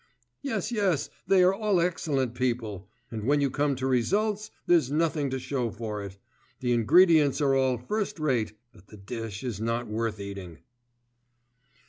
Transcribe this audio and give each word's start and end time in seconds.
Yes, 0.41 0.71
yes, 0.71 1.11
they 1.27 1.43
are 1.43 1.53
all 1.53 1.79
excellent 1.79 2.33
people, 2.33 2.89
and 3.11 3.23
when 3.23 3.39
you 3.39 3.51
come 3.51 3.75
to 3.75 3.85
results, 3.85 4.49
there's 4.65 4.89
nothing 4.89 5.29
to 5.29 5.37
show 5.37 5.69
for 5.69 6.01
it; 6.01 6.17
the 6.59 6.73
ingredients 6.73 7.39
are 7.39 7.53
all 7.53 7.77
first 7.77 8.17
rate, 8.17 8.53
but 8.73 8.87
the 8.87 8.97
dish 8.97 9.43
is 9.43 9.61
not 9.61 9.85
worth 9.87 10.19
eating. 10.19 10.57